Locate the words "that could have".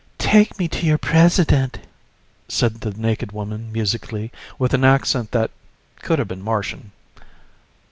5.29-6.27